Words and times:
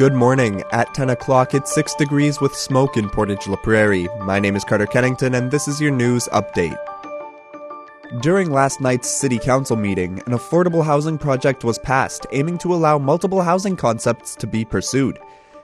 Good 0.00 0.14
morning. 0.14 0.62
At 0.72 0.94
10 0.94 1.10
o'clock, 1.10 1.52
it's 1.52 1.74
6 1.74 1.94
degrees 1.96 2.40
with 2.40 2.54
smoke 2.54 2.96
in 2.96 3.10
Portage 3.10 3.46
La 3.46 3.56
Prairie. 3.56 4.08
My 4.22 4.40
name 4.40 4.56
is 4.56 4.64
Carter 4.64 4.86
Kennington, 4.86 5.34
and 5.34 5.50
this 5.50 5.68
is 5.68 5.78
your 5.78 5.90
news 5.90 6.26
update. 6.28 6.78
During 8.22 8.50
last 8.50 8.80
night's 8.80 9.10
City 9.10 9.38
Council 9.38 9.76
meeting, 9.76 10.22
an 10.24 10.32
affordable 10.32 10.82
housing 10.82 11.18
project 11.18 11.64
was 11.64 11.78
passed, 11.78 12.26
aiming 12.32 12.56
to 12.60 12.72
allow 12.72 12.96
multiple 12.96 13.42
housing 13.42 13.76
concepts 13.76 14.34
to 14.36 14.46
be 14.46 14.64
pursued. 14.64 15.18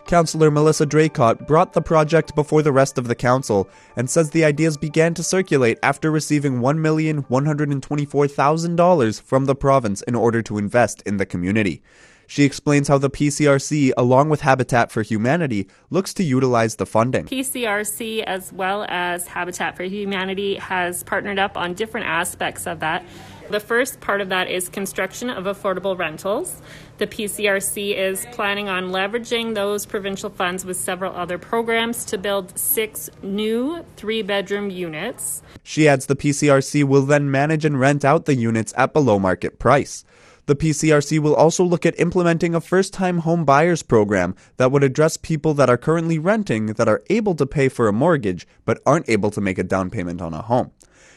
Councillor 0.04 0.50
Melissa 0.50 0.84
Draycott 0.84 1.46
brought 1.46 1.72
the 1.72 1.80
project 1.80 2.34
before 2.34 2.60
the 2.60 2.72
rest 2.72 2.98
of 2.98 3.08
the 3.08 3.14
council 3.14 3.70
and 3.96 4.10
says 4.10 4.28
the 4.28 4.44
ideas 4.44 4.76
began 4.76 5.14
to 5.14 5.22
circulate 5.22 5.78
after 5.82 6.10
receiving 6.10 6.60
$1,124,000 6.60 9.22
from 9.22 9.46
the 9.46 9.54
province 9.54 10.02
in 10.02 10.14
order 10.14 10.42
to 10.42 10.58
invest 10.58 11.02
in 11.06 11.16
the 11.16 11.24
community. 11.24 11.80
She 12.26 12.44
explains 12.44 12.88
how 12.88 12.98
the 12.98 13.10
PCRC, 13.10 13.92
along 13.96 14.28
with 14.28 14.40
Habitat 14.40 14.90
for 14.90 15.02
Humanity, 15.02 15.68
looks 15.90 16.12
to 16.14 16.24
utilize 16.24 16.76
the 16.76 16.86
funding. 16.86 17.26
PCRC, 17.26 18.24
as 18.24 18.52
well 18.52 18.84
as 18.88 19.28
Habitat 19.28 19.76
for 19.76 19.84
Humanity, 19.84 20.56
has 20.56 21.02
partnered 21.04 21.38
up 21.38 21.56
on 21.56 21.74
different 21.74 22.06
aspects 22.06 22.66
of 22.66 22.80
that. 22.80 23.04
The 23.48 23.60
first 23.60 24.00
part 24.00 24.20
of 24.20 24.28
that 24.30 24.50
is 24.50 24.68
construction 24.68 25.30
of 25.30 25.44
affordable 25.44 25.96
rentals. 25.96 26.60
The 26.98 27.06
PCRC 27.06 27.96
is 27.96 28.26
planning 28.32 28.68
on 28.68 28.90
leveraging 28.90 29.54
those 29.54 29.86
provincial 29.86 30.30
funds 30.30 30.64
with 30.64 30.76
several 30.76 31.14
other 31.14 31.38
programs 31.38 32.04
to 32.06 32.18
build 32.18 32.58
six 32.58 33.08
new 33.22 33.84
three 33.96 34.22
bedroom 34.22 34.70
units. 34.70 35.42
She 35.62 35.86
adds 35.86 36.06
the 36.06 36.16
PCRC 36.16 36.82
will 36.84 37.02
then 37.02 37.30
manage 37.30 37.64
and 37.64 37.78
rent 37.78 38.04
out 38.04 38.24
the 38.24 38.34
units 38.34 38.74
at 38.76 38.92
below 38.92 39.20
market 39.20 39.60
price. 39.60 40.04
The 40.46 40.56
PCRC 40.56 41.18
will 41.18 41.34
also 41.34 41.64
look 41.64 41.84
at 41.84 41.98
implementing 41.98 42.54
a 42.54 42.60
first 42.60 42.92
time 42.92 43.18
home 43.18 43.44
buyers 43.44 43.82
program 43.82 44.36
that 44.56 44.70
would 44.70 44.84
address 44.84 45.16
people 45.16 45.54
that 45.54 45.68
are 45.68 45.76
currently 45.76 46.20
renting 46.20 46.66
that 46.66 46.88
are 46.88 47.02
able 47.10 47.34
to 47.34 47.46
pay 47.46 47.68
for 47.68 47.88
a 47.88 47.92
mortgage 47.92 48.46
but 48.64 48.80
aren't 48.86 49.08
able 49.08 49.30
to 49.32 49.40
make 49.40 49.58
a 49.58 49.64
down 49.64 49.90
payment 49.90 50.22
on 50.22 50.32
a 50.32 50.42
home. 50.42 50.70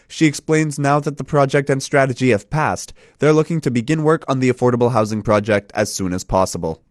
She 0.08 0.26
explains 0.26 0.80
now 0.80 1.00
that 1.02 1.18
the 1.18 1.24
project 1.24 1.70
and 1.70 1.82
strategy 1.84 2.32
have 2.32 2.50
passed, 2.50 2.94
they're 3.20 3.32
looking 3.32 3.62
to 3.62 3.70
begin 3.70 4.04
work 4.04 4.26
on 4.28 4.40
the 4.40 4.52
affordable 4.52 4.92
housing 4.92 5.22
project 5.22 5.72
as 5.76 5.94
soon 5.94 6.14
as 6.14 6.24
possible. 6.24 6.82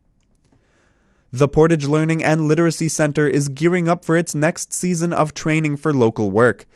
The 1.32 1.48
Portage 1.48 1.86
Learning 1.86 2.22
and 2.22 2.46
Literacy 2.46 2.88
Center 2.88 3.26
is 3.26 3.48
gearing 3.48 3.88
up 3.88 4.04
for 4.04 4.16
its 4.16 4.34
next 4.34 4.72
season 4.72 5.12
of 5.12 5.34
training 5.34 5.76
for 5.76 5.92
local 5.92 6.30
work. 6.30 6.66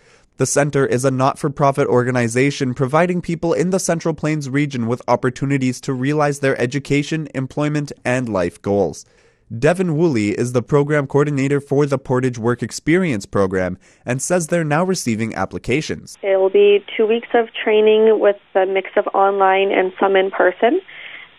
The 0.43 0.47
center 0.47 0.85
is 0.85 1.05
a 1.05 1.13
not 1.13 1.39
for 1.39 1.51
profit 1.51 1.87
organization 1.87 2.75
providing 2.75 3.23
people 3.23 3.53
in 3.53 3.71
the 3.71 3.79
Central 3.79 4.13
Plains 4.13 4.51
region 4.51 4.89
with 4.89 5.01
opportunities 5.07 5.81
to 5.83 5.93
realize 5.93 6.41
their 6.41 6.61
education, 6.61 7.29
employment, 7.33 7.93
and 8.05 8.29
life 8.29 8.61
goals. 8.61 9.05
Devin 9.57 9.97
Woolley 9.97 10.31
is 10.31 10.51
the 10.51 10.61
program 10.61 11.07
coordinator 11.07 11.61
for 11.61 11.87
the 11.87 11.97
Portage 11.97 12.39
Work 12.39 12.61
Experience 12.61 13.25
program 13.25 13.79
and 14.05 14.21
says 14.21 14.49
they're 14.49 14.65
now 14.65 14.83
receiving 14.83 15.33
applications. 15.33 16.19
It 16.23 16.41
will 16.41 16.51
be 16.51 16.85
two 16.97 17.07
weeks 17.07 17.29
of 17.35 17.47
training 17.55 18.19
with 18.19 18.41
a 18.57 18.67
mix 18.67 18.91
of 18.97 19.07
online 19.15 19.71
and 19.71 19.93
some 20.01 20.17
in 20.17 20.33
person 20.33 20.81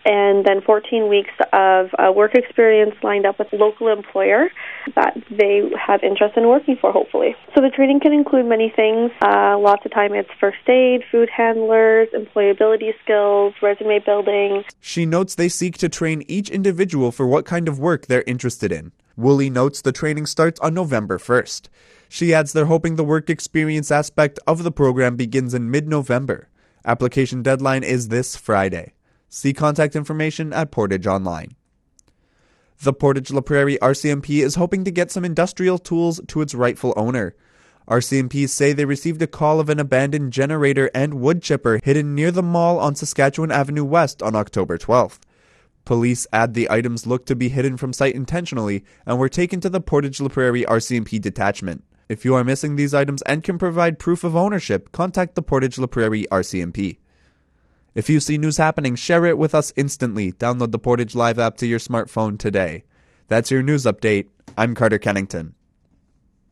and 0.04 0.44
then 0.44 0.60
14 0.60 1.08
weeks 1.08 1.32
of 1.52 1.88
uh, 1.98 2.12
work 2.12 2.34
experience 2.34 2.94
lined 3.02 3.26
up 3.26 3.38
with 3.38 3.52
a 3.52 3.56
local 3.56 3.88
employer 3.88 4.48
that 4.94 5.16
they 5.30 5.62
have 5.78 6.02
interest 6.02 6.36
in 6.36 6.46
working 6.48 6.76
for, 6.80 6.92
hopefully. 6.92 7.34
So 7.54 7.60
the 7.60 7.70
training 7.70 8.00
can 8.00 8.12
include 8.12 8.46
many 8.46 8.72
things. 8.74 9.10
Uh, 9.22 9.58
lots 9.58 9.84
of 9.84 9.92
time 9.92 10.14
it's 10.14 10.30
first 10.38 10.68
aid, 10.68 11.02
food 11.10 11.30
handlers, 11.30 12.08
employability 12.14 12.92
skills, 13.02 13.54
resume 13.62 14.00
building. 14.04 14.64
She 14.80 15.06
notes 15.06 15.34
they 15.34 15.48
seek 15.48 15.78
to 15.78 15.88
train 15.88 16.22
each 16.28 16.50
individual 16.50 17.12
for 17.12 17.26
what 17.26 17.44
kind 17.46 17.68
of 17.68 17.78
work 17.78 18.06
they're 18.06 18.24
interested 18.26 18.72
in. 18.72 18.92
Woolley 19.16 19.48
notes 19.48 19.80
the 19.80 19.92
training 19.92 20.26
starts 20.26 20.58
on 20.60 20.74
November 20.74 21.18
1st. 21.18 21.68
She 22.08 22.34
adds 22.34 22.52
they're 22.52 22.66
hoping 22.66 22.96
the 22.96 23.04
work 23.04 23.30
experience 23.30 23.90
aspect 23.90 24.38
of 24.46 24.62
the 24.62 24.72
program 24.72 25.16
begins 25.16 25.54
in 25.54 25.70
mid 25.70 25.88
November. 25.88 26.48
Application 26.84 27.42
deadline 27.42 27.82
is 27.82 28.08
this 28.08 28.36
Friday. 28.36 28.93
See 29.34 29.52
contact 29.52 29.96
information 29.96 30.52
at 30.52 30.70
Portage 30.70 31.08
Online. 31.08 31.56
The 32.80 32.92
Portage 32.92 33.32
La 33.32 33.40
Prairie 33.40 33.78
RCMP 33.82 34.44
is 34.44 34.54
hoping 34.54 34.84
to 34.84 34.92
get 34.92 35.10
some 35.10 35.24
industrial 35.24 35.78
tools 35.78 36.20
to 36.28 36.40
its 36.40 36.54
rightful 36.54 36.94
owner. 36.96 37.34
RCMPs 37.88 38.50
say 38.50 38.72
they 38.72 38.84
received 38.84 39.20
a 39.22 39.26
call 39.26 39.58
of 39.58 39.68
an 39.68 39.80
abandoned 39.80 40.32
generator 40.32 40.88
and 40.94 41.14
wood 41.14 41.42
chipper 41.42 41.80
hidden 41.82 42.14
near 42.14 42.30
the 42.30 42.44
mall 42.44 42.78
on 42.78 42.94
Saskatchewan 42.94 43.50
Avenue 43.50 43.82
West 43.82 44.22
on 44.22 44.36
October 44.36 44.78
12th. 44.78 45.18
Police 45.84 46.28
add 46.32 46.54
the 46.54 46.70
items 46.70 47.04
looked 47.04 47.26
to 47.26 47.34
be 47.34 47.48
hidden 47.48 47.76
from 47.76 47.92
sight 47.92 48.14
intentionally 48.14 48.84
and 49.04 49.18
were 49.18 49.28
taken 49.28 49.60
to 49.62 49.68
the 49.68 49.80
Portage 49.80 50.20
La 50.20 50.28
Prairie 50.28 50.64
RCMP 50.64 51.20
detachment. 51.20 51.82
If 52.08 52.24
you 52.24 52.36
are 52.36 52.44
missing 52.44 52.76
these 52.76 52.94
items 52.94 53.20
and 53.22 53.42
can 53.42 53.58
provide 53.58 53.98
proof 53.98 54.22
of 54.22 54.36
ownership, 54.36 54.92
contact 54.92 55.34
the 55.34 55.42
Portage 55.42 55.76
La 55.76 55.88
Prairie 55.88 56.28
RCMP. 56.30 56.98
If 57.94 58.08
you 58.08 58.18
see 58.18 58.38
news 58.38 58.56
happening, 58.56 58.96
share 58.96 59.24
it 59.24 59.38
with 59.38 59.54
us 59.54 59.72
instantly. 59.76 60.32
Download 60.32 60.72
the 60.72 60.80
Portage 60.80 61.14
Live 61.14 61.38
app 61.38 61.56
to 61.58 61.66
your 61.66 61.78
smartphone 61.78 62.36
today. 62.36 62.82
That's 63.28 63.52
your 63.52 63.62
news 63.62 63.84
update. 63.84 64.26
I'm 64.58 64.74
Carter 64.74 64.98
Kennington. 64.98 65.54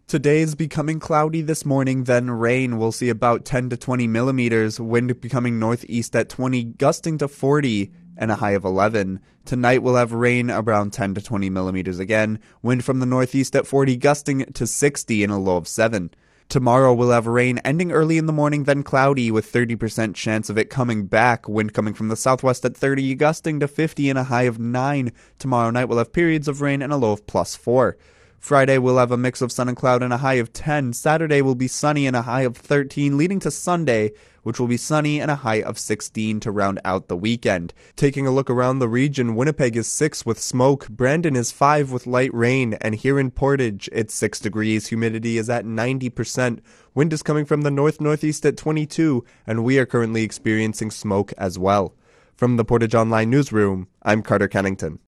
Today 0.07 0.41
is 0.43 0.55
becoming 0.55 1.01
cloudy 1.01 1.43
this 1.43 1.67
morning, 1.67 2.05
then 2.05 2.31
rain. 2.31 2.79
We'll 2.79 2.93
see 2.93 3.09
about 3.09 3.45
10 3.45 3.71
to 3.71 3.77
20 3.77 4.07
millimeters, 4.07 4.79
wind 4.79 5.21
becoming 5.21 5.59
northeast 5.59 6.15
at 6.15 6.29
20, 6.29 6.63
gusting 6.63 7.19
to 7.19 7.27
40, 7.27 7.91
and 8.17 8.31
a 8.31 8.37
high 8.37 8.53
of 8.53 8.65
11. 8.65 9.19
Tonight 9.45 9.83
we'll 9.83 9.97
have 9.97 10.13
rain 10.13 10.49
around 10.49 10.93
10 10.93 11.15
to 11.15 11.21
20 11.21 11.51
millimeters 11.51 11.99
again, 11.99 12.39
wind 12.63 12.85
from 12.85 13.01
the 13.01 13.07
northeast 13.07 13.57
at 13.57 13.67
40, 13.67 13.97
gusting 13.97 14.45
to 14.45 14.65
60, 14.65 15.25
and 15.25 15.33
a 15.33 15.39
low 15.39 15.57
of 15.57 15.67
7. 15.67 16.13
Tomorrow 16.53 16.93
we'll 16.93 17.13
have 17.13 17.27
rain 17.27 17.61
ending 17.65 17.93
early 17.93 18.19
in 18.19 18.27
the 18.27 18.33
morning, 18.33 18.65
then 18.65 18.83
cloudy 18.83 19.31
with 19.31 19.51
30% 19.51 20.15
chance 20.15 20.51
of 20.51 20.59
it 20.59 20.69
coming 20.69 21.07
back. 21.07 21.49
Wind 21.49 21.73
coming 21.73 21.95
from 21.95 22.09
the 22.09 22.15
southwest 22.15 22.63
at 22.67 22.77
30, 22.77 23.15
gusting 23.15 23.59
to 23.61 23.67
50 23.67 24.11
and 24.11 24.19
a 24.19 24.25
high 24.25 24.43
of 24.43 24.59
9. 24.59 25.13
Tomorrow 25.39 25.71
night 25.71 25.87
we'll 25.87 25.97
have 25.97 26.13
periods 26.13 26.49
of 26.49 26.61
rain 26.61 26.83
and 26.83 26.93
a 26.93 26.99
low 26.99 27.13
of 27.13 27.27
plus 27.27 27.57
4. 27.57 27.97
Friday 28.43 28.77
we'll 28.77 28.99
have 28.99 29.13
a 29.13 29.17
mix 29.17 29.41
of 29.41 29.53
sun 29.53 29.69
and 29.69 29.77
cloud 29.77 30.03
and 30.03 30.13
a 30.13 30.17
high 30.17 30.35
of 30.35 30.53
10. 30.53 30.95
Saturday 30.95 31.43
will 31.43 31.55
be 31.55 31.69
sunny 31.69 32.09
and 32.09 32.17
a 32.17 32.23
high 32.23 32.41
of 32.41 32.57
13, 32.57 33.17
leading 33.17 33.39
to 33.39 33.53
Sunday, 33.53 34.11
which 34.43 34.59
will 34.59 34.67
be 34.67 34.77
sunny 34.77 35.21
and 35.21 35.31
a 35.31 35.37
high 35.37 35.63
of 35.63 35.79
16 35.79 36.41
to 36.41 36.51
round 36.51 36.81
out 36.85 37.07
the 37.07 37.17
weekend. 37.17 37.73
Taking 37.95 38.27
a 38.27 38.33
look 38.33 38.51
around 38.51 38.81
the 38.81 38.89
region, 38.89 39.37
Winnipeg 39.37 39.77
is 39.77 39.87
6 39.87 40.27
with 40.27 40.41
smoke, 40.41 40.89
Brandon 40.89 41.37
is 41.37 41.53
5 41.53 41.93
with 41.93 42.09
light 42.09 42.35
rain, 42.35 42.75
and 42.81 42.97
here 42.97 43.17
in 43.21 43.31
Portage 43.31 43.89
it's 43.93 44.13
6 44.15 44.41
degrees. 44.41 44.89
Humidity 44.89 45.39
is 45.39 45.49
at 45.49 45.65
90%. 45.65 46.59
Wind 46.97 47.13
is 47.13 47.23
coming 47.23 47.45
from 47.45 47.63
the 47.63 47.71
north 47.71 48.01
northeast 48.01 48.45
at 48.45 48.57
22, 48.57 49.25
and 49.47 49.63
we 49.63 49.79
are 49.79 49.87
currently 49.87 50.25
experiencing 50.25 50.91
smoke 50.91 51.33
as 51.39 51.61
well. 51.61 51.95
From 52.35 52.57
the 52.57 52.65
Portage 52.65 52.97
Online 52.97 53.31
Newsroom, 53.31 53.87
I'm 54.03 54.21
Carter 54.21 54.49
Kennington. 54.49 54.99